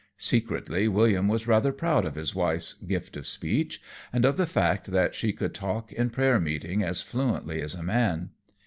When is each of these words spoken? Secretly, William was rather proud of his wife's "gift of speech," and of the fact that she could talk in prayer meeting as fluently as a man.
Secretly, 0.17 0.87
William 0.87 1.27
was 1.27 1.45
rather 1.45 1.71
proud 1.71 2.05
of 2.05 2.15
his 2.15 2.33
wife's 2.33 2.73
"gift 2.73 3.15
of 3.15 3.27
speech," 3.27 3.79
and 4.11 4.25
of 4.25 4.35
the 4.35 4.47
fact 4.47 4.87
that 4.87 5.13
she 5.13 5.31
could 5.31 5.53
talk 5.53 5.93
in 5.93 6.09
prayer 6.09 6.39
meeting 6.39 6.81
as 6.81 7.03
fluently 7.03 7.61
as 7.61 7.75
a 7.75 7.83
man. 7.83 8.31